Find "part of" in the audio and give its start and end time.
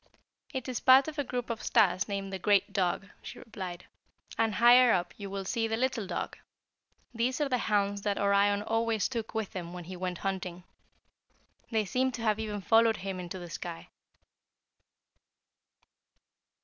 0.79-1.19